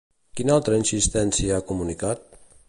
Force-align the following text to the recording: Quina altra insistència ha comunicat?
Quina 0.39 0.55
altra 0.59 0.79
insistència 0.79 1.61
ha 1.61 1.67
comunicat? 1.69 2.27